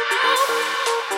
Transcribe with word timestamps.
Oh, 0.00 1.08
oh. 1.10 1.17